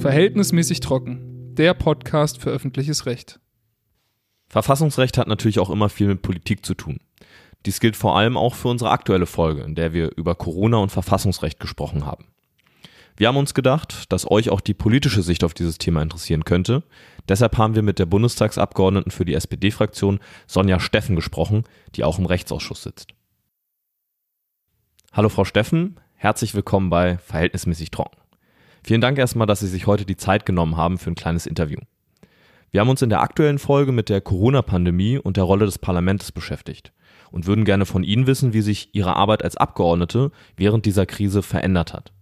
[0.00, 1.54] Verhältnismäßig trocken.
[1.56, 3.38] Der Podcast für öffentliches Recht.
[4.48, 7.00] Verfassungsrecht hat natürlich auch immer viel mit Politik zu tun.
[7.66, 10.88] Dies gilt vor allem auch für unsere aktuelle Folge, in der wir über Corona und
[10.88, 12.24] Verfassungsrecht gesprochen haben.
[13.18, 16.82] Wir haben uns gedacht, dass euch auch die politische Sicht auf dieses Thema interessieren könnte.
[17.28, 22.24] Deshalb haben wir mit der Bundestagsabgeordneten für die SPD-Fraktion Sonja Steffen gesprochen, die auch im
[22.24, 23.12] Rechtsausschuss sitzt.
[25.12, 28.19] Hallo Frau Steffen, herzlich willkommen bei Verhältnismäßig trocken.
[28.82, 31.78] Vielen Dank erstmal, dass Sie sich heute die Zeit genommen haben für ein kleines Interview.
[32.70, 36.30] Wir haben uns in der aktuellen Folge mit der Corona-Pandemie und der Rolle des Parlaments
[36.30, 36.92] beschäftigt
[37.32, 41.42] und würden gerne von Ihnen wissen, wie sich Ihre Arbeit als Abgeordnete während dieser Krise
[41.42, 42.12] verändert hat.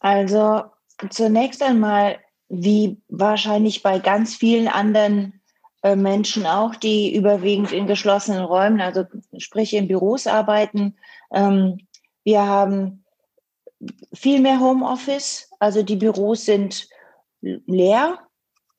[0.00, 0.64] Also
[1.10, 2.18] zunächst einmal,
[2.48, 5.40] wie wahrscheinlich bei ganz vielen anderen
[5.82, 9.04] äh, Menschen auch, die überwiegend in geschlossenen Räumen, also
[9.38, 10.96] sprich in Büros arbeiten.
[11.32, 11.78] Ähm,
[12.24, 13.04] wir haben
[14.12, 16.88] viel mehr Homeoffice, also die Büros sind
[17.40, 18.18] leer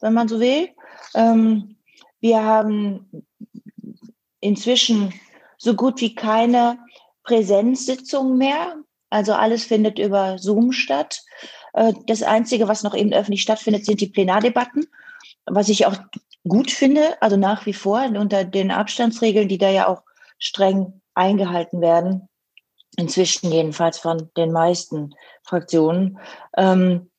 [0.02, 0.70] wenn man so will.
[1.16, 1.78] Ähm,
[2.20, 3.26] wir haben
[4.40, 5.14] inzwischen
[5.58, 6.80] so gut wie keine
[7.24, 8.76] Präsenzsitzungen mehr.
[9.10, 11.24] Also alles findet über Zoom statt.
[11.74, 14.86] Äh, das Einzige, was noch eben öffentlich stattfindet, sind die Plenardebatten,
[15.46, 15.98] was ich auch
[16.48, 20.04] gut finde, also nach wie vor unter den Abstandsregeln, die da ja auch
[20.40, 22.30] streng eingehalten werden,
[22.98, 26.20] inzwischen jedenfalls von den meisten Fraktionen.
[26.58, 27.10] Ähm,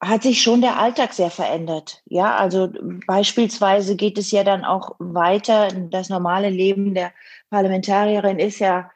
[0.00, 2.02] hat sich schon der Alltag sehr verändert.
[2.06, 2.68] Ja, also
[3.06, 5.68] beispielsweise geht es ja dann auch weiter.
[5.90, 7.12] Das normale Leben der
[7.50, 8.90] Parlamentarierin ist ja,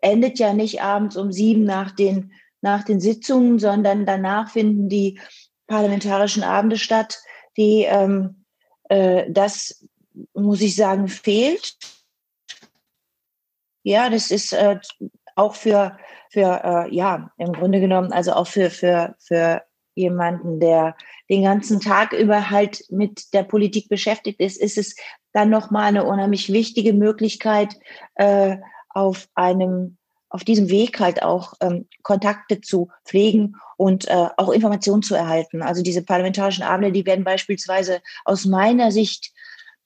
[0.00, 5.20] endet ja nicht abends um sieben nach den, nach den Sitzungen, sondern danach finden die
[5.66, 7.18] parlamentarischen Abende statt,
[7.56, 8.44] die, ähm,
[8.88, 9.84] äh, das
[10.32, 11.76] muss ich sagen, fehlt.
[13.82, 14.78] Ja, das ist äh,
[15.36, 15.96] auch für,
[16.30, 19.62] für äh, ja, im Grunde genommen, also auch für, für, für
[19.94, 20.96] jemanden, der
[21.28, 24.96] den ganzen Tag über halt mit der Politik beschäftigt ist, ist es
[25.32, 27.76] dann nochmal eine unheimlich wichtige Möglichkeit,
[28.14, 28.56] äh,
[28.90, 29.96] auf einem,
[30.28, 35.62] auf diesem Weg halt auch ähm, Kontakte zu pflegen und äh, auch Informationen zu erhalten.
[35.62, 39.32] Also diese parlamentarischen Abende, die werden beispielsweise aus meiner Sicht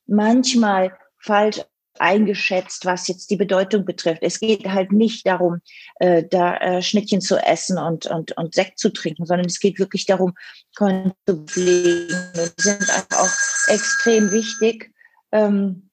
[0.07, 1.63] manchmal falsch
[2.01, 4.23] eingeschätzt, was jetzt die Bedeutung betrifft.
[4.23, 5.61] Es geht halt nicht darum,
[6.01, 9.79] äh, da äh, Schnittchen zu essen und, und, und Sekt zu trinken, sondern es geht
[9.79, 10.35] wirklich darum,
[10.77, 12.17] Konten zu pflegen.
[12.35, 14.93] Die sind einfach auch extrem wichtig
[15.33, 15.91] ähm,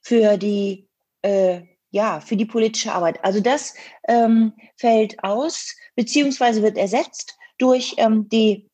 [0.00, 0.88] für die
[1.22, 3.24] äh, ja, für die politische Arbeit.
[3.24, 3.74] Also das
[4.06, 8.68] ähm, fällt aus, beziehungsweise wird ersetzt durch ähm, die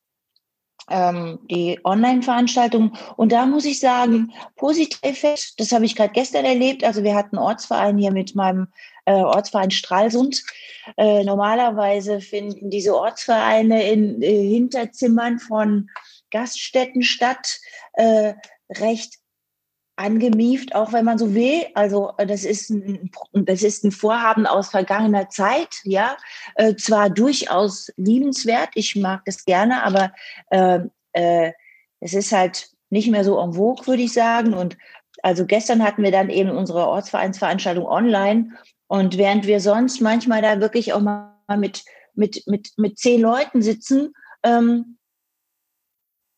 [0.89, 2.93] ähm, die Online-Veranstaltung.
[3.15, 6.83] Und da muss ich sagen, positiver Effekt, das habe ich gerade gestern erlebt.
[6.83, 8.67] Also wir hatten Ortsverein hier mit meinem
[9.05, 10.43] äh, Ortsverein Stralsund.
[10.97, 15.89] Äh, normalerweise finden diese Ortsvereine in äh, Hinterzimmern von
[16.31, 17.59] Gaststätten statt,
[17.93, 18.33] äh,
[18.79, 19.22] recht
[19.95, 21.65] angemieft, auch wenn man so will.
[21.75, 26.17] Also äh, das ist ein, das ist ein Vorhaben aus vergangener Zeit, ja,
[26.55, 30.13] äh, zwar durchaus liebenswert, ich mag das gerne, aber
[30.49, 30.79] äh,
[31.13, 31.53] äh,
[31.99, 34.53] es ist halt nicht mehr so en vogue, würde ich sagen.
[34.53, 34.77] Und
[35.21, 38.51] also gestern hatten wir dann eben unsere Ortsvereinsveranstaltung online
[38.87, 41.83] und während wir sonst manchmal da wirklich auch mal mit
[42.15, 44.97] mit mit mit zehn Leuten sitzen, ähm,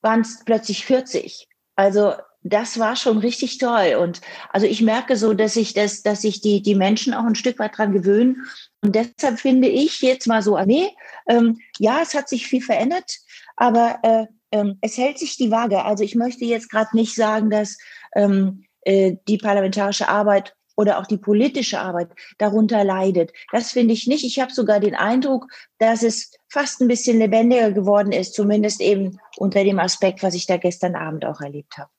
[0.02, 1.48] waren es plötzlich 40.
[1.76, 2.14] Also
[2.48, 3.96] das war schon richtig toll.
[4.00, 7.36] Und also ich merke so, dass ich das, dass sich die, die Menschen auch ein
[7.36, 8.46] Stück weit dran gewöhnen.
[8.82, 10.90] Und deshalb finde ich jetzt mal so, nee,
[11.28, 13.18] ähm, ja, es hat sich viel verändert,
[13.56, 15.84] aber äh, ähm, es hält sich die Waage.
[15.84, 17.80] Also ich möchte jetzt gerade nicht sagen, dass
[18.16, 23.32] ähm, äh, die parlamentarische Arbeit oder auch die politische Arbeit darunter leidet.
[23.52, 24.24] Das finde ich nicht.
[24.24, 25.48] Ich habe sogar den Eindruck,
[25.80, 30.46] dass es fast ein bisschen lebendiger geworden ist, zumindest eben unter dem Aspekt, was ich
[30.46, 31.90] da gestern Abend auch erlebt habe.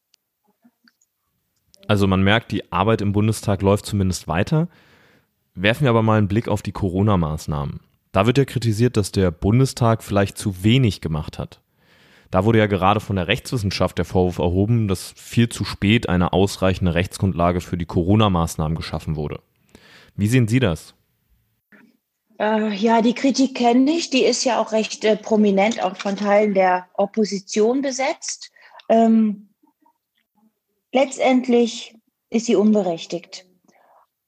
[1.89, 4.69] Also man merkt, die Arbeit im Bundestag läuft zumindest weiter.
[5.55, 7.81] Werfen wir aber mal einen Blick auf die Corona-Maßnahmen.
[8.13, 11.61] Da wird ja kritisiert, dass der Bundestag vielleicht zu wenig gemacht hat.
[12.31, 16.33] Da wurde ja gerade von der Rechtswissenschaft der Vorwurf erhoben, dass viel zu spät eine
[16.33, 19.41] ausreichende Rechtsgrundlage für die Corona-Maßnahmen geschaffen wurde.
[20.17, 20.95] Wie sehen Sie das?
[22.39, 24.11] Äh, ja, die Kritik kenne ich.
[24.11, 28.51] Die ist ja auch recht äh, prominent auch von Teilen der Opposition besetzt.
[28.89, 29.49] Ähm,
[30.97, 31.95] letztendlich
[32.31, 33.47] ist sie unberechtigt.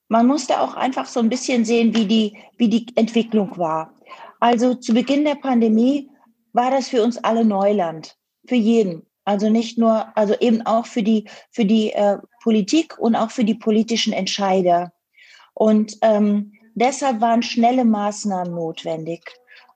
[0.09, 3.95] Man musste auch einfach so ein bisschen sehen, wie die, wie die Entwicklung war.
[4.39, 6.11] Also zu Beginn der Pandemie
[6.53, 8.17] war das für uns alle Neuland,
[8.47, 9.07] für jeden.
[9.25, 13.45] Also nicht nur, also eben auch für die, für die äh, Politik und auch für
[13.45, 14.93] die politischen Entscheider.
[15.55, 19.23] Und ähm, deshalb waren schnelle Maßnahmen notwendig.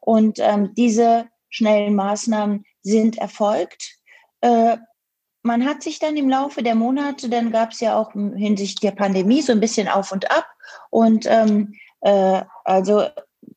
[0.00, 3.99] Und ähm, diese schnellen Maßnahmen sind erfolgt.
[4.43, 4.77] Äh,
[5.43, 8.93] man hat sich dann im Laufe der Monate, dann gab es ja auch hinsichtlich der
[8.93, 10.47] Pandemie so ein bisschen auf und ab.
[10.91, 13.05] Und ähm, äh, also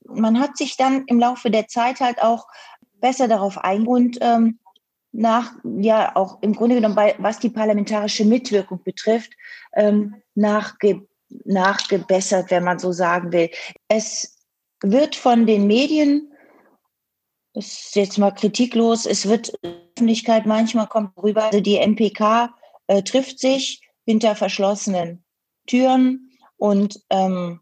[0.06, 2.48] man hat sich dann im Laufe der Zeit halt auch
[3.00, 4.60] besser darauf eingegangen und ähm,
[5.12, 9.32] nach, ja, auch im Grunde genommen, bei, was die parlamentarische Mitwirkung betrifft,
[9.74, 11.08] ähm, nachge,
[11.46, 13.50] nachgebessert, wenn man so sagen will.
[13.88, 14.38] Es
[14.82, 16.34] wird von den Medien,
[17.54, 19.54] das ist jetzt mal kritiklos, es wird
[19.97, 22.53] Öffentlichkeit manchmal kommt rüber, also die MPK
[22.88, 25.24] äh, trifft sich hinter verschlossenen
[25.68, 27.62] Türen und ähm,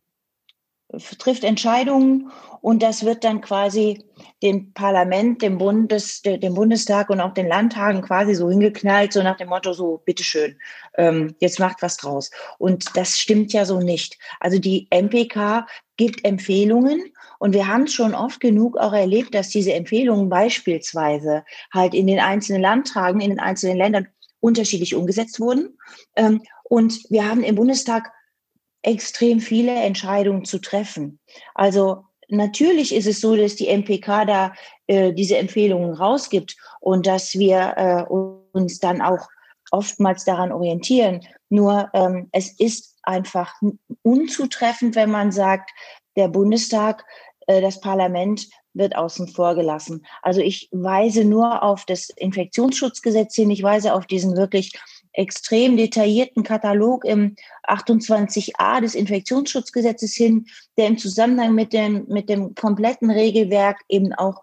[1.17, 2.31] trifft Entscheidungen
[2.61, 4.03] und das wird dann quasi
[4.41, 9.37] dem Parlament, dem Bundes, dem Bundestag und auch den Landtagen quasi so hingeknallt, so nach
[9.37, 10.57] dem Motto so, bitteschön,
[10.97, 12.31] ähm, jetzt macht was draus.
[12.59, 14.17] Und das stimmt ja so nicht.
[14.39, 15.67] Also die MPK
[15.97, 21.43] gibt Empfehlungen und wir haben schon oft genug auch erlebt, dass diese Empfehlungen beispielsweise
[21.73, 24.07] halt in den einzelnen Landtagen, in den einzelnen Ländern
[24.39, 25.77] unterschiedlich umgesetzt wurden.
[26.15, 28.11] Ähm, und wir haben im Bundestag
[28.83, 31.19] extrem viele Entscheidungen zu treffen.
[31.55, 34.53] Also natürlich ist es so, dass die MPK da
[34.87, 38.03] äh, diese Empfehlungen rausgibt und dass wir äh,
[38.51, 39.27] uns dann auch
[39.71, 41.21] oftmals daran orientieren.
[41.49, 43.53] Nur ähm, es ist einfach
[44.03, 45.71] unzutreffend, wenn man sagt,
[46.15, 47.05] der Bundestag,
[47.47, 50.05] äh, das Parlament wird außen vor gelassen.
[50.21, 54.73] Also ich weise nur auf das Infektionsschutzgesetz hin, ich weise auf diesen wirklich
[55.13, 57.35] extrem detaillierten Katalog im
[57.67, 60.45] 28a des Infektionsschutzgesetzes hin,
[60.77, 64.41] der im Zusammenhang mit dem, mit dem kompletten Regelwerk eben auch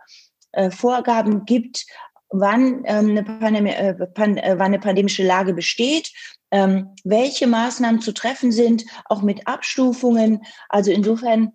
[0.53, 1.87] äh, Vorgaben gibt,
[2.31, 6.13] wann, ähm, eine Pandemie, äh, pan, äh, wann eine pandemische Lage besteht,
[6.51, 10.43] ähm, welche Maßnahmen zu treffen sind, auch mit Abstufungen.
[10.69, 11.53] Also insofern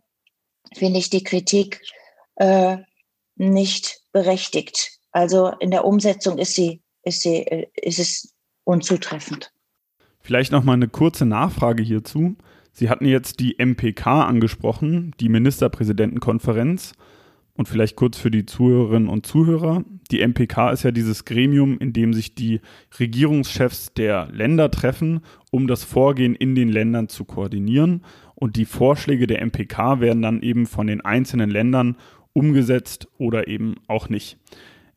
[0.73, 1.81] finde ich die Kritik
[2.35, 2.77] äh,
[3.35, 4.99] nicht berechtigt.
[5.11, 8.34] Also in der Umsetzung ist sie, ist sie, äh, ist es
[8.65, 9.53] unzutreffend.
[10.19, 12.35] Vielleicht noch mal eine kurze Nachfrage hierzu.
[12.73, 16.93] Sie hatten jetzt die MPK angesprochen, die Ministerpräsidentenkonferenz.
[17.57, 19.85] Und vielleicht kurz für die Zuhörerinnen und Zuhörer.
[20.11, 22.59] Die MPK ist ja dieses Gremium, in dem sich die
[22.99, 25.21] Regierungschefs der Länder treffen,
[25.51, 28.01] um das Vorgehen in den Ländern zu koordinieren.
[28.33, 31.95] Und die Vorschläge der MPK werden dann eben von den einzelnen Ländern
[32.33, 34.37] umgesetzt oder eben auch nicht.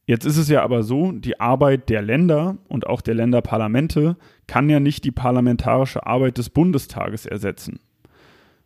[0.08, 4.16] Jetzt ist es ja aber so, die Arbeit der Länder und auch der Länderparlamente
[4.46, 7.81] kann ja nicht die parlamentarische Arbeit des Bundestages ersetzen.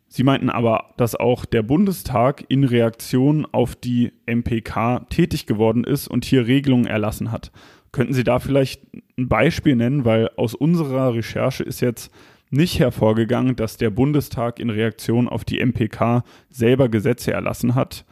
[0.07, 6.07] Sie meinten aber, dass auch der Bundestag in Reaktion auf die MPK tätig geworden ist
[6.07, 7.51] und hier Regelungen erlassen hat.
[7.91, 8.81] Könnten Sie da vielleicht
[9.19, 12.15] ein Beispiel nennen, weil aus unserer Recherche ist jetzt
[12.51, 18.05] nicht hervorgegangen, dass der Bundestag in Reaktion auf die MPK selber Gesetze erlassen hat.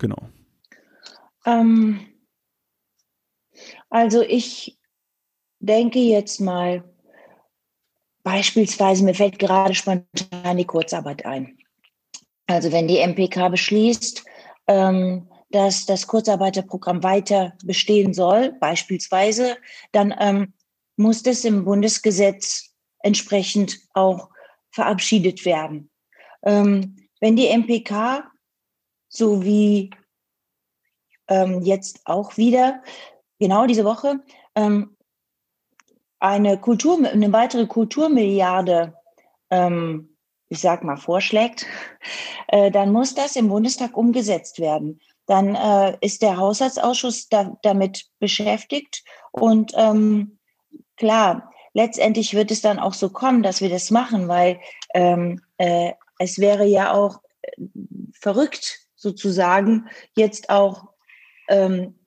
[0.00, 0.28] Genau.
[1.44, 2.00] Ähm,
[3.90, 4.78] also ich
[5.60, 6.84] denke jetzt mal,
[8.22, 11.58] beispielsweise, mir fällt gerade spontan die Kurzarbeit ein.
[12.46, 14.24] Also wenn die MPK beschließt,
[14.68, 19.56] ähm, dass das Kurzarbeiterprogramm weiter bestehen soll, beispielsweise,
[19.92, 20.54] dann ähm,
[20.96, 24.30] muss das im Bundesgesetz entsprechend auch
[24.70, 25.90] verabschiedet werden.
[26.44, 28.30] Ähm, wenn die MPK,
[29.08, 29.90] so wie
[31.28, 32.82] ähm, jetzt auch wieder
[33.38, 34.20] genau diese Woche
[34.54, 34.96] ähm,
[36.18, 38.94] eine Kultur, eine weitere Kulturmilliarde,
[39.50, 40.16] ähm,
[40.48, 41.66] ich sag mal, vorschlägt,
[42.48, 45.00] äh, dann muss das im Bundestag umgesetzt werden.
[45.26, 49.02] Dann äh, ist der Haushaltsausschuss da, damit beschäftigt
[49.32, 50.38] und ähm,
[50.96, 54.60] klar, letztendlich wird es dann auch so kommen, dass wir das machen, weil
[54.94, 57.62] ähm, äh, es wäre ja auch äh,
[58.12, 60.84] verrückt sozusagen jetzt auch
[61.48, 61.98] ähm,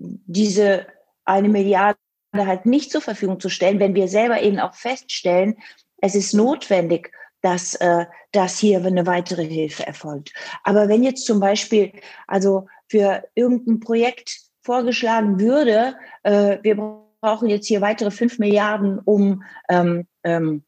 [0.00, 0.86] diese
[1.24, 1.98] eine Milliarde
[2.34, 5.56] halt nicht zur Verfügung zu stellen, wenn wir selber eben auch feststellen,
[6.00, 10.32] es ist notwendig, dass, äh, dass hier eine weitere Hilfe erfolgt.
[10.64, 11.92] Aber wenn jetzt zum Beispiel
[12.26, 16.76] also für irgendein Projekt vorgeschlagen würde, äh, wir
[17.20, 20.64] brauchen jetzt hier weitere fünf Milliarden, um ähm, ähm,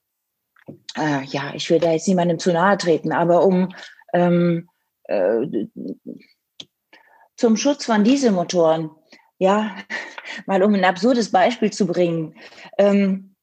[0.96, 3.74] äh, ja, ich will da jetzt niemandem zu nahe treten, aber um
[4.12, 4.68] ähm,
[5.04, 5.46] äh,
[7.36, 8.90] zum Schutz von Dieselmotoren
[9.42, 9.76] ja,
[10.46, 12.34] mal um ein absurdes Beispiel zu bringen,
[12.78, 13.34] ähm,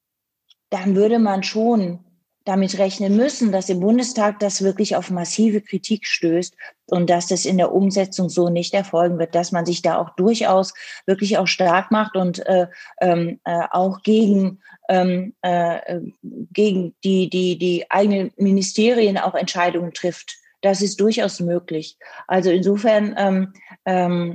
[0.70, 2.00] dann würde man schon
[2.46, 7.44] damit rechnen müssen, dass im Bundestag das wirklich auf massive Kritik stößt und dass das
[7.44, 10.72] in der Umsetzung so nicht erfolgen wird, dass man sich da auch durchaus
[11.04, 12.66] wirklich auch stark macht und äh,
[13.02, 20.34] ähm, äh, auch gegen, ähm, äh, gegen die, die, die eigenen Ministerien auch Entscheidungen trifft.
[20.62, 21.98] Das ist durchaus möglich.
[22.26, 23.52] Also insofern ähm,
[23.84, 24.34] ähm,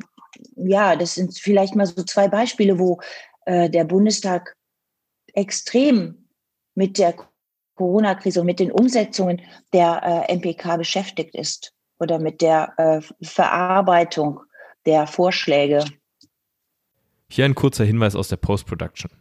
[0.56, 3.00] ja, das sind vielleicht mal so zwei Beispiele, wo
[3.46, 4.56] äh, der Bundestag
[5.34, 6.28] extrem
[6.76, 7.16] mit der
[7.76, 9.42] Corona-Krise und mit den Umsetzungen
[9.74, 14.42] der äh, MPK beschäftigt ist oder mit der äh, Verarbeitung
[14.86, 15.86] der Vorschläge.
[17.30, 19.12] Hier ein kurzer Hinweis aus der Post-Production.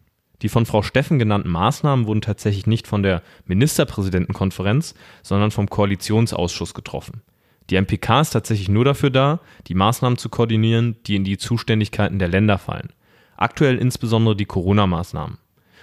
[0.42, 6.75] Die von Frau Steffen genannten Maßnahmen wurden tatsächlich nicht von der Ministerpräsidentenkonferenz, sondern vom Koalitionsausschuss
[6.75, 7.23] getroffen.
[7.71, 12.18] Die MPK ist tatsächlich nur dafür da, die Maßnahmen zu koordinieren, die in die Zuständigkeiten
[12.18, 12.92] der Länder fallen.
[13.37, 15.38] Aktuell insbesondere die Corona-Maßnahmen.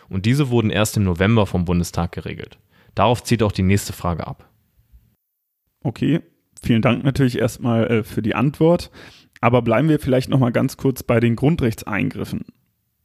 [0.10, 2.58] Und diese wurden erst im November vom Bundestag geregelt.
[2.96, 4.50] Darauf zielt auch die nächste Frage ab.
[5.84, 6.22] Okay,
[6.62, 8.92] vielen Dank natürlich erstmal äh, für die Antwort.
[9.40, 12.46] Aber bleiben wir vielleicht noch mal ganz kurz bei den Grundrechtseingriffen.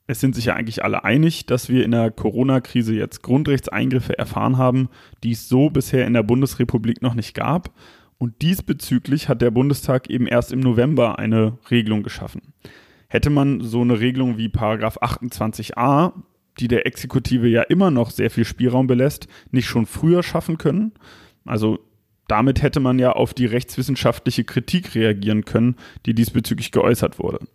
[0.06, 4.56] Es sind sich ja eigentlich alle einig, dass wir in der Corona-Krise jetzt Grundrechtseingriffe erfahren
[4.56, 4.88] haben,
[5.24, 7.72] die es so bisher in der Bundesrepublik noch nicht gab.
[8.18, 12.54] Und diesbezüglich hat der Bundestag eben erst im November eine Regelung geschaffen.
[13.08, 16.12] Hätte man so eine Regelung wie Paragraph 28a,
[16.58, 20.92] die der Exekutive ja immer noch sehr viel Spielraum belässt, nicht schon früher schaffen können?
[21.44, 21.78] Also
[22.26, 27.46] damit hätte man ja auf die rechtswissenschaftliche Kritik reagieren können, die diesbezüglich geäußert wurde.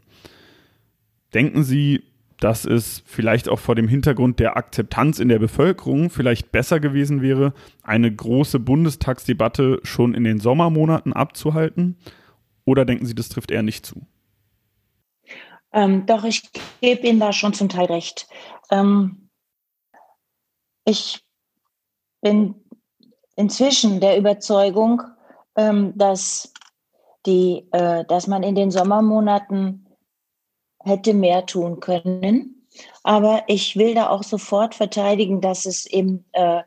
[1.33, 2.03] Denken Sie,
[2.41, 7.21] dass es vielleicht auch vor dem Hintergrund der Akzeptanz in der Bevölkerung vielleicht besser gewesen
[7.21, 11.97] wäre, eine große Bundestagsdebatte schon in den Sommermonaten abzuhalten?
[12.65, 14.01] Oder denken Sie, das trifft eher nicht zu?
[15.71, 16.49] Ähm, doch, ich
[16.81, 18.27] gebe Ihnen da schon zum Teil recht.
[18.71, 19.29] Ähm,
[20.83, 21.23] ich
[22.21, 22.55] bin
[23.35, 25.03] inzwischen der Überzeugung,
[25.55, 26.51] ähm, dass,
[27.27, 29.85] die, äh, dass man in den Sommermonaten
[30.83, 32.67] hätte mehr tun können.
[33.03, 36.61] Aber ich will da auch sofort verteidigen, dass es eben äh,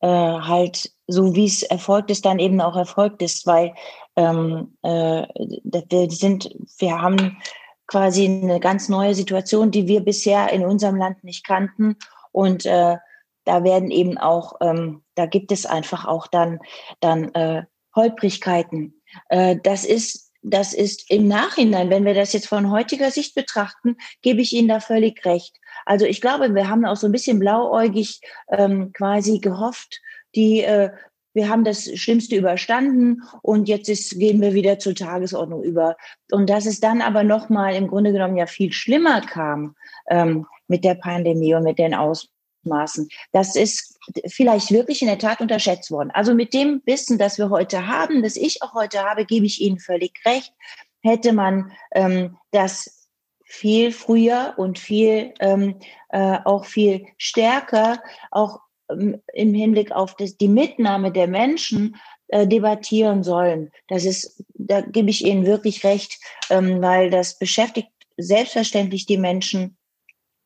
[0.00, 3.74] äh, halt so wie es erfolgt ist, dann eben auch erfolgt ist, weil
[4.16, 7.38] ähm, äh, wir sind, wir haben
[7.86, 11.96] quasi eine ganz neue Situation, die wir bisher in unserem Land nicht kannten.
[12.30, 12.98] Und äh,
[13.44, 16.60] da werden eben auch, ähm, da gibt es einfach auch dann,
[17.00, 17.64] dann äh,
[17.96, 19.00] Holprigkeiten.
[19.30, 23.96] Äh, das ist das ist im Nachhinein, wenn wir das jetzt von heutiger Sicht betrachten,
[24.22, 25.56] gebe ich Ihnen da völlig recht.
[25.84, 30.00] Also ich glaube, wir haben auch so ein bisschen blauäugig ähm, quasi gehofft,
[30.34, 30.90] die äh,
[31.34, 35.96] wir haben das Schlimmste überstanden und jetzt ist, gehen wir wieder zur Tagesordnung über.
[36.32, 39.76] Und dass es dann aber nochmal im Grunde genommen ja viel schlimmer kam
[40.08, 41.94] ähm, mit der Pandemie und mit den
[42.68, 46.10] Ausmaßen, das ist vielleicht wirklich in der Tat unterschätzt worden.
[46.12, 49.60] Also mit dem Wissen, das wir heute haben, das ich auch heute habe, gebe ich
[49.60, 50.52] Ihnen völlig recht,
[51.02, 53.08] hätte man ähm, das
[53.44, 55.76] viel früher und viel ähm,
[56.10, 58.60] äh, auch viel stärker auch
[58.90, 61.96] ähm, im Hinblick auf das, die Mitnahme der Menschen
[62.28, 63.70] äh, debattieren sollen.
[63.88, 66.18] Das ist, da gebe ich Ihnen wirklich recht,
[66.50, 69.78] ähm, weil das beschäftigt selbstverständlich die Menschen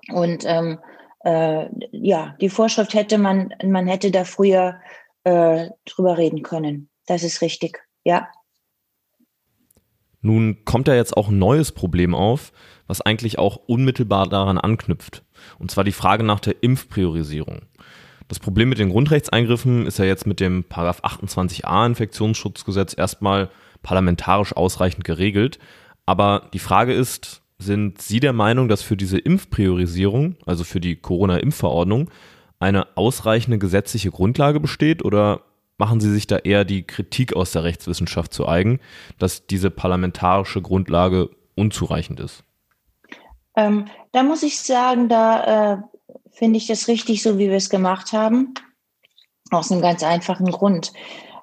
[0.08, 0.78] und ähm,
[1.24, 4.80] äh, ja, die Vorschrift hätte man, man hätte da früher
[5.24, 6.88] äh, drüber reden können.
[7.06, 8.28] Das ist richtig, ja.
[10.20, 12.52] Nun kommt ja jetzt auch ein neues Problem auf,
[12.86, 15.24] was eigentlich auch unmittelbar daran anknüpft.
[15.58, 17.62] Und zwar die Frage nach der Impfpriorisierung.
[18.28, 23.50] Das Problem mit den Grundrechtseingriffen ist ja jetzt mit dem Paragraph 28a Infektionsschutzgesetz erstmal
[23.82, 25.58] parlamentarisch ausreichend geregelt.
[26.06, 30.96] Aber die Frage ist, sind Sie der Meinung, dass für diese Impfpriorisierung, also für die
[30.96, 32.10] Corona-Impfverordnung,
[32.58, 35.42] eine ausreichende gesetzliche Grundlage besteht oder
[35.78, 38.78] machen Sie sich da eher die Kritik aus der Rechtswissenschaft zu eigen,
[39.18, 42.44] dass diese parlamentarische Grundlage unzureichend ist?
[43.56, 45.76] Ähm, da muss ich sagen, da äh,
[46.30, 48.54] finde ich das richtig, so wie wir es gemacht haben.
[49.50, 50.92] Aus einem ganz einfachen Grund.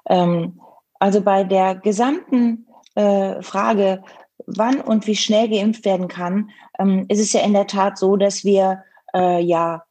[0.08, 0.60] Ähm,
[0.98, 4.02] also bei der gesamten äh, Frage,
[4.56, 8.16] wann und wie schnell geimpft werden kann, ähm, ist es ja in der Tat so,
[8.16, 8.82] dass wir
[9.14, 9.84] äh, ja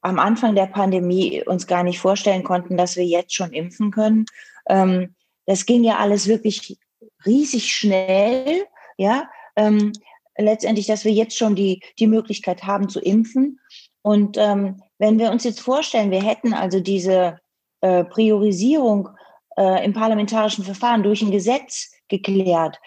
[0.00, 4.26] am Anfang der Pandemie uns gar nicht vorstellen konnten, dass wir jetzt schon impfen können.
[4.68, 5.14] Ähm,
[5.46, 6.78] das ging ja alles wirklich
[7.26, 9.28] riesig schnell, ja.
[9.56, 9.92] Ähm,
[10.36, 13.60] letztendlich, dass wir jetzt schon die, die Möglichkeit haben zu impfen.
[14.02, 17.40] Und ähm, wenn wir uns jetzt vorstellen, wir hätten also diese
[17.80, 19.08] äh, Priorisierung
[19.56, 22.78] äh, im parlamentarischen Verfahren durch ein Gesetz geklärt,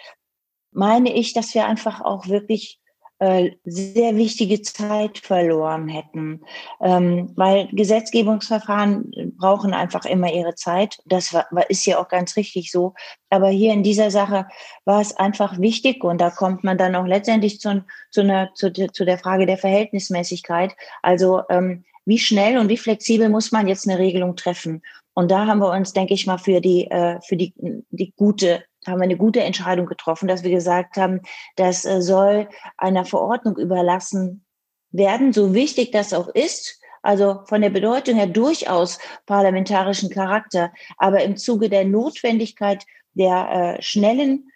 [0.71, 2.81] meine ich, dass wir einfach auch wirklich
[3.21, 6.41] äh, sehr wichtige Zeit verloren hätten,
[6.81, 10.97] ähm, weil Gesetzgebungsverfahren brauchen einfach immer ihre Zeit.
[11.05, 11.37] Das
[11.69, 12.95] ist ja auch ganz richtig so.
[13.29, 14.47] Aber hier in dieser Sache
[14.85, 18.73] war es einfach wichtig und da kommt man dann auch letztendlich zu, zu, einer, zu,
[18.73, 20.75] zu der Frage der Verhältnismäßigkeit.
[21.03, 24.81] Also ähm, wie schnell und wie flexibel muss man jetzt eine Regelung treffen?
[25.13, 27.53] Und da haben wir uns, denke ich mal, für die, äh, für die,
[27.91, 31.21] die gute haben wir eine gute Entscheidung getroffen, dass wir gesagt haben,
[31.55, 34.45] das äh, soll einer Verordnung überlassen
[34.91, 36.79] werden, so wichtig das auch ist.
[37.03, 43.81] Also von der Bedeutung her durchaus parlamentarischen Charakter, aber im Zuge der Notwendigkeit der äh,
[43.81, 44.51] schnellen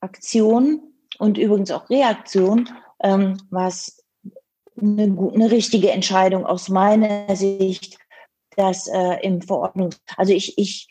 [0.00, 2.68] Aktion und übrigens auch Reaktion,
[3.02, 4.04] ähm, was
[4.80, 7.98] eine, eine richtige Entscheidung aus meiner Sicht,
[8.56, 10.88] dass äh, im Verordnung, also ich, ich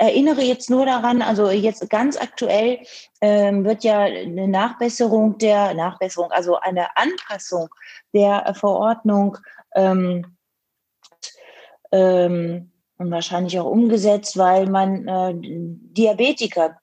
[0.00, 2.78] erinnere jetzt nur daran, also jetzt ganz aktuell
[3.20, 7.68] ähm, wird ja eine Nachbesserung der Nachbesserung, also eine Anpassung
[8.14, 9.36] der Verordnung
[9.74, 10.24] ähm,
[11.92, 16.78] ähm, und wahrscheinlich auch umgesetzt, weil man äh, Diabetiker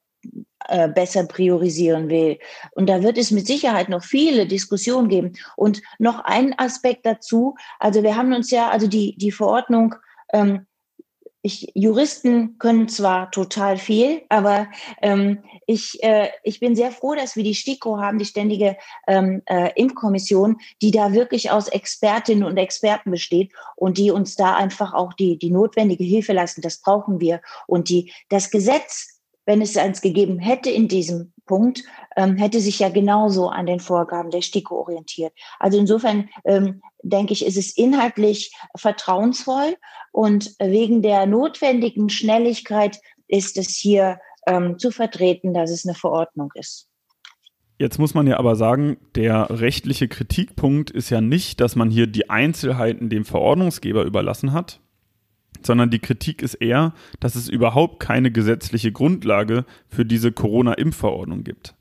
[0.67, 2.37] äh, besser priorisieren will.
[2.73, 5.33] Und da wird es mit Sicherheit noch viele Diskussionen geben.
[5.55, 7.55] Und noch ein Aspekt dazu.
[7.79, 9.95] Also wir haben uns ja, also die, die Verordnung
[10.33, 10.66] ähm,
[11.47, 14.67] ich, Juristen können zwar total viel, aber
[15.01, 18.75] ähm, ich, äh, ich bin sehr froh, dass wir die STIKO haben, die ständige
[19.07, 24.57] ähm, äh, Impfkommission, die da wirklich aus Expertinnen und Experten besteht und die uns da
[24.57, 26.61] einfach auch die, die notwendige Hilfe leisten.
[26.61, 27.39] Das brauchen wir.
[27.65, 31.81] Und die, das Gesetz wenn es eins gegeben hätte in diesem Punkt,
[32.17, 35.31] ähm, hätte sich ja genauso an den Vorgaben der STIKO orientiert.
[35.59, 39.75] Also insofern ähm, denke ich, ist es inhaltlich vertrauensvoll
[40.11, 46.49] und wegen der notwendigen Schnelligkeit ist es hier ähm, zu vertreten, dass es eine Verordnung
[46.55, 46.89] ist.
[47.79, 52.07] Jetzt muss man ja aber sagen, der rechtliche Kritikpunkt ist ja nicht, dass man hier
[52.07, 54.79] die Einzelheiten dem Verordnungsgeber überlassen hat,
[55.61, 61.75] sondern die Kritik ist eher, dass es überhaupt keine gesetzliche Grundlage für diese Corona-Impfverordnung gibt.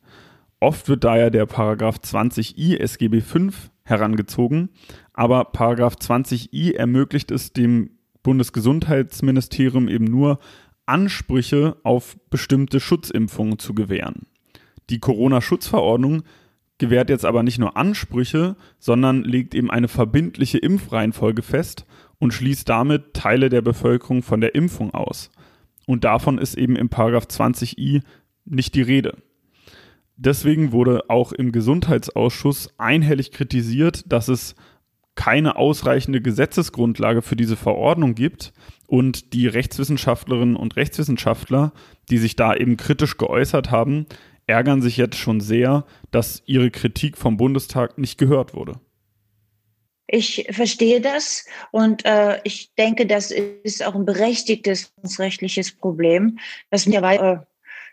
[0.60, 3.50] Oft wird daher der Paragraph 20i SGB V
[3.84, 4.70] herangezogen,
[5.12, 7.90] aber Paragraph 20i ermöglicht es dem
[8.22, 10.38] Bundesgesundheitsministerium eben nur,
[10.86, 14.26] Ansprüche auf bestimmte Schutzimpfungen zu gewähren.
[14.88, 16.22] Die Corona-Schutzverordnung
[16.78, 21.86] gewährt jetzt aber nicht nur Ansprüche, sondern legt eben eine verbindliche Impfreihenfolge fest
[22.18, 25.30] und schließt damit Teile der Bevölkerung von der Impfung aus.
[25.86, 28.02] Und davon ist eben im Paragraph 20i
[28.44, 29.16] nicht die Rede.
[30.16, 34.54] Deswegen wurde auch im Gesundheitsausschuss einhellig kritisiert, dass es
[35.14, 38.52] keine ausreichende Gesetzesgrundlage für diese Verordnung gibt
[38.86, 41.72] und die Rechtswissenschaftlerinnen und Rechtswissenschaftler,
[42.10, 44.06] die sich da eben kritisch geäußert haben,
[44.46, 48.80] ärgern sich jetzt schon sehr, dass ihre Kritik vom Bundestag nicht gehört wurde.
[50.08, 56.38] Ich verstehe das und äh, ich denke, das ist auch ein berechtigtes rechtliches Problem.
[56.70, 57.38] Das mittlerweile, äh,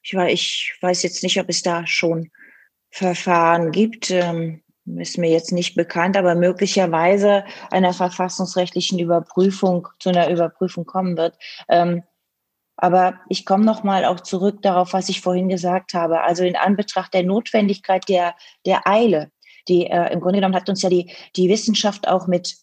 [0.03, 2.29] ich, weiß, ich weiß jetzt nicht, ob es da schon
[2.91, 10.29] Verfahren gibt, ähm, ist mir jetzt nicht bekannt, aber möglicherweise einer verfassungsrechtlichen Überprüfung zu einer
[10.29, 11.37] Überprüfung kommen wird.
[11.69, 12.03] Ähm,
[12.75, 16.21] aber ich komme noch mal auch zurück darauf, was ich vorhin gesagt habe.
[16.21, 18.35] Also in Anbetracht der Notwendigkeit der,
[18.65, 19.31] der Eile,
[19.67, 22.57] die äh, im Grunde genommen hat uns ja die, die Wissenschaft auch mit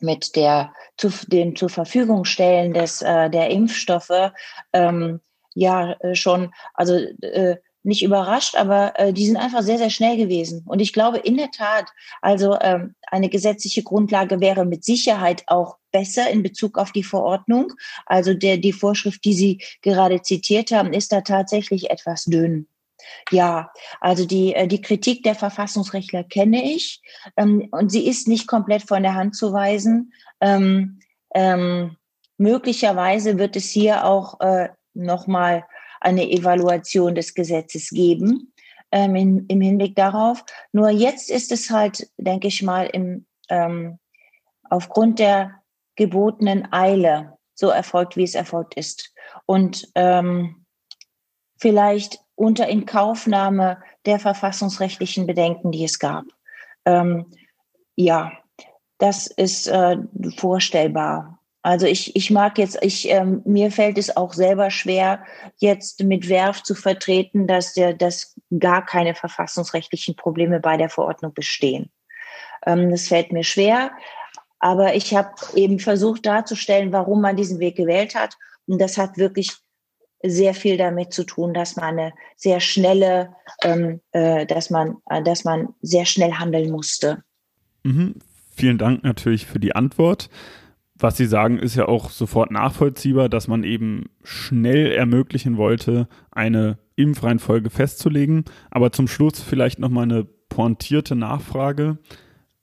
[0.00, 4.32] mit der zu, dem zur Verfügung stellen des äh, der Impfstoffe
[4.74, 5.20] ähm,
[5.56, 10.16] ja äh, schon also äh, nicht überrascht, aber äh, die sind einfach sehr sehr schnell
[10.16, 11.86] gewesen und ich glaube in der Tat
[12.20, 17.72] also ähm, eine gesetzliche Grundlage wäre mit Sicherheit auch besser in Bezug auf die Verordnung.
[18.04, 22.68] Also der die Vorschrift, die Sie gerade zitiert haben, ist da tatsächlich etwas dünn.
[23.30, 27.00] Ja, also die, die Kritik der Verfassungsrechtler kenne ich
[27.36, 30.12] ähm, und sie ist nicht komplett von der Hand zu weisen.
[30.40, 30.98] Ähm,
[31.34, 31.96] ähm,
[32.38, 35.64] möglicherweise wird es hier auch äh, nochmal
[36.00, 38.52] eine Evaluation des Gesetzes geben
[38.92, 40.44] ähm, in, im Hinblick darauf.
[40.72, 43.98] Nur jetzt ist es halt, denke ich mal, im, ähm,
[44.70, 45.62] aufgrund der
[45.96, 49.12] gebotenen Eile so erfolgt, wie es erfolgt ist.
[49.46, 50.66] Und ähm,
[51.58, 56.24] vielleicht unter Inkaufnahme der verfassungsrechtlichen Bedenken, die es gab.
[56.84, 57.26] Ähm,
[57.96, 58.32] ja,
[58.98, 59.96] das ist äh,
[60.36, 61.35] vorstellbar.
[61.66, 65.24] Also ich, ich mag jetzt, ich, ähm, mir fällt es auch selber schwer,
[65.56, 71.34] jetzt mit Werf zu vertreten, dass, der, dass gar keine verfassungsrechtlichen Probleme bei der Verordnung
[71.34, 71.90] bestehen.
[72.64, 73.90] Ähm, das fällt mir schwer,
[74.60, 78.36] aber ich habe eben versucht darzustellen, warum man diesen Weg gewählt hat.
[78.66, 79.50] Und das hat wirklich
[80.22, 85.20] sehr viel damit zu tun, dass man eine sehr schnelle, ähm, äh, dass man, äh,
[85.20, 87.24] dass man sehr schnell handeln musste.
[87.82, 88.20] Mhm.
[88.54, 90.30] Vielen Dank natürlich für die Antwort.
[90.98, 96.78] Was Sie sagen, ist ja auch sofort nachvollziehbar, dass man eben schnell ermöglichen wollte, eine
[96.96, 98.44] Impfreihenfolge festzulegen.
[98.70, 101.98] Aber zum Schluss vielleicht nochmal eine pointierte Nachfrage.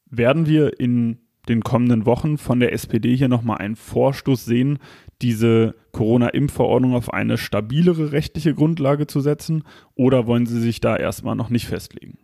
[0.10, 4.80] Werden wir in den kommenden Wochen von der SPD hier nochmal einen Vorstoß sehen,
[5.22, 9.64] diese Corona-Impfverordnung auf eine stabilere rechtliche Grundlage zu setzen
[9.96, 12.18] oder wollen Sie sich da erstmal noch nicht festlegen?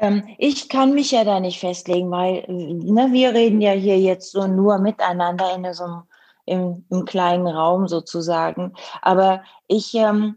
[0.00, 4.32] Ähm, ich kann mich ja da nicht festlegen, weil ne, wir reden ja hier jetzt
[4.32, 6.02] so nur miteinander in so einem
[6.46, 8.74] im, im kleinen Raum sozusagen.
[9.02, 10.36] Aber ich, ähm,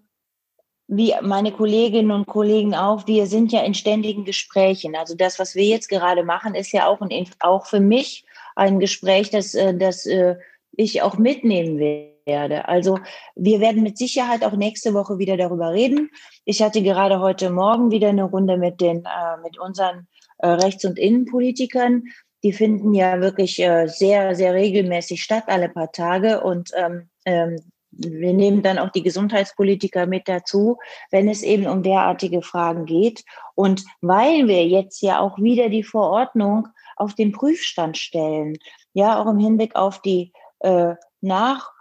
[0.88, 4.96] wie meine Kolleginnen und Kollegen auch, wir sind ja in ständigen Gesprächen.
[4.96, 8.80] Also das, was wir jetzt gerade machen, ist ja auch, ein, auch für mich ein
[8.80, 10.36] Gespräch, das, äh, das äh,
[10.74, 12.68] ich auch mitnehmen werde.
[12.68, 13.00] Also
[13.36, 16.10] wir werden mit Sicherheit auch nächste Woche wieder darüber reden.
[16.46, 20.08] Ich hatte gerade heute Morgen wieder eine Runde mit den, äh, mit unseren
[20.40, 22.04] Rechts- und Innenpolitikern.
[22.44, 26.42] Die finden ja wirklich sehr, sehr regelmäßig statt, alle paar Tage.
[26.42, 27.56] Und ähm, ähm,
[27.96, 30.78] wir nehmen dann auch die Gesundheitspolitiker mit dazu,
[31.12, 33.24] wenn es eben um derartige Fragen geht.
[33.56, 38.58] Und weil wir jetzt ja auch wieder die Verordnung auf den Prüfstand stellen,
[38.94, 41.72] ja, auch im Hinblick auf die äh, Nach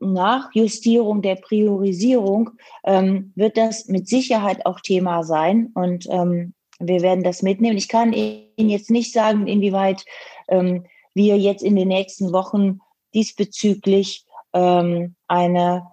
[0.00, 2.50] Nachjustierung der Priorisierung,
[2.84, 5.70] ähm, wird das mit Sicherheit auch Thema sein.
[5.74, 7.76] Und ähm, wir werden das mitnehmen.
[7.76, 10.04] Ich kann Ihnen jetzt nicht sagen, inwieweit
[10.48, 12.80] ähm, wir jetzt in den nächsten Wochen
[13.14, 15.86] diesbezüglich ähm, eine,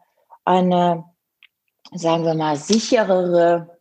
[0.46, 1.04] eine,
[1.94, 3.78] sagen wir mal, sicherere,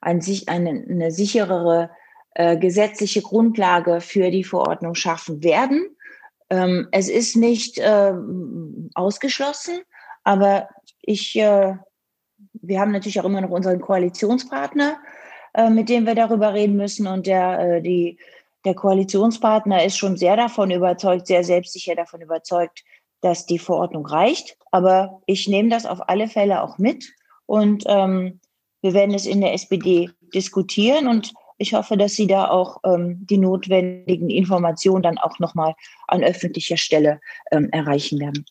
[0.00, 1.90] ein, eine, eine sicherere
[2.34, 5.96] äh, gesetzliche Grundlage für die Verordnung schaffen werden.
[6.50, 8.12] Ähm, es ist nicht äh,
[8.94, 9.80] ausgeschlossen,
[10.24, 10.68] aber
[11.02, 11.74] ich, äh,
[12.52, 14.98] wir haben natürlich auch immer noch unseren Koalitionspartner,
[15.54, 17.06] äh, mit dem wir darüber reden müssen.
[17.06, 18.18] Und der, äh, die,
[18.64, 22.84] der Koalitionspartner ist schon sehr davon überzeugt, sehr selbstsicher davon überzeugt,
[23.20, 24.56] dass die Verordnung reicht.
[24.70, 27.12] Aber ich nehme das auf alle Fälle auch mit.
[27.46, 28.40] Und ähm,
[28.80, 31.08] wir werden es in der SPD diskutieren.
[31.08, 35.74] Und ich hoffe, dass Sie da auch ähm, die notwendigen Informationen dann auch nochmal
[36.06, 38.46] an öffentlicher Stelle ähm, erreichen werden.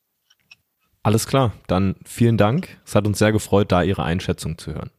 [1.04, 2.78] Alles klar, dann vielen Dank.
[2.86, 4.92] Es hat uns sehr gefreut, da Ihre Einschätzung zu hören.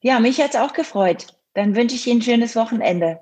[0.00, 1.28] Ja, mich hat es auch gefreut.
[1.54, 3.20] Dann wünsche ich Ihnen ein schönes Wochenende.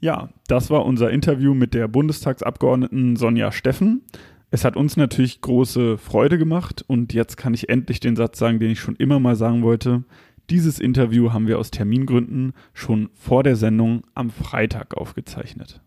[0.00, 4.04] Ja, das war unser Interview mit der Bundestagsabgeordneten Sonja Steffen.
[4.50, 8.58] Es hat uns natürlich große Freude gemacht und jetzt kann ich endlich den Satz sagen,
[8.58, 10.04] den ich schon immer mal sagen wollte.
[10.48, 15.80] Dieses Interview haben wir aus Termingründen schon vor der Sendung am Freitag aufgezeichnet.